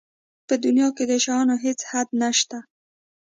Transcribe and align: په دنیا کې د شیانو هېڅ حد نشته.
په 0.47 0.53
دنیا 0.65 0.87
کې 0.95 1.03
د 1.11 1.13
شیانو 1.23 1.55
هېڅ 1.63 1.79
حد 1.89 2.09
نشته. 2.21 2.57